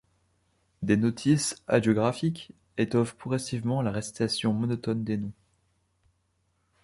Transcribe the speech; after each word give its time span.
Des 0.81 0.97
notices 0.97 1.61
hagiographiques 1.67 2.53
étoffent 2.77 3.13
progressivement 3.15 3.83
la 3.83 3.91
récitation 3.91 4.51
monotone 4.51 5.03
des 5.03 5.17
noms. 5.17 5.31